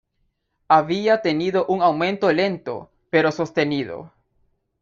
[0.67, 4.11] Había tenido un aumento lento, pero sostenido.